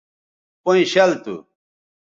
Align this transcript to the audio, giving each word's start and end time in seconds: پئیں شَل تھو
پئیں 0.63 0.85
شَل 0.91 1.09
تھو 1.23 1.35